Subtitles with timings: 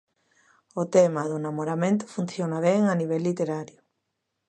[0.81, 3.79] O tema do namoramento funciona ben a nivel literario.